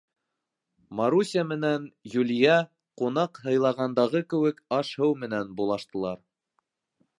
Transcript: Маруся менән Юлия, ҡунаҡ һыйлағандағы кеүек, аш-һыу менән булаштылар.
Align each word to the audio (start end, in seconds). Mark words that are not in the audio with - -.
Маруся 0.99 1.43
менән 1.49 1.85
Юлия, 2.13 2.55
ҡунаҡ 3.01 3.39
һыйлағандағы 3.49 4.25
кеүек, 4.35 4.65
аш-һыу 4.81 5.13
менән 5.27 5.55
булаштылар. 5.63 6.21